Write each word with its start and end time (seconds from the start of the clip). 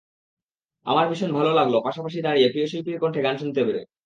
আমার 0.85 1.05
ভীষণ 1.09 1.31
ভালো 1.37 1.51
লাগল 1.59 1.75
পাশাপাশি 1.87 2.19
দাঁড়িয়ে 2.21 2.51
প্রিয় 2.51 2.67
শিল্পীর 2.71 3.01
কণ্ঠে 3.01 3.21
গান 3.23 3.35
শুনতে 3.37 3.61
পেরে। 3.67 3.81